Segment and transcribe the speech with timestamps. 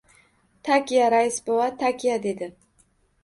[0.69, 2.51] —Takya, rais bova, takya!— dedi.